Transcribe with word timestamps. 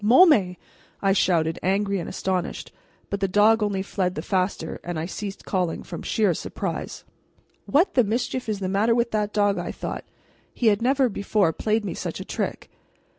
"Môme!" 0.03 0.57
I 1.03 1.13
shouted, 1.13 1.59
angry 1.61 1.99
and 1.99 2.09
astonished; 2.09 2.71
but 3.11 3.19
the 3.19 3.27
dog 3.27 3.61
only 3.61 3.83
fled 3.83 4.15
the 4.15 4.23
faster, 4.23 4.79
and 4.83 4.97
I 4.97 5.05
ceased 5.05 5.45
calling 5.45 5.83
from 5.83 6.01
sheer 6.01 6.33
surprise. 6.33 7.03
"What 7.67 7.93
the 7.93 8.03
mischief 8.03 8.49
is 8.49 8.61
the 8.61 8.67
matter 8.67 8.95
with 8.95 9.11
that 9.11 9.31
dog!" 9.31 9.59
I 9.59 9.71
thought. 9.71 10.05
He 10.55 10.69
had 10.73 10.81
never 10.81 11.07
before 11.07 11.53
played 11.53 11.85
me 11.85 11.93
such 11.93 12.19
a 12.19 12.25
trick. 12.25 12.71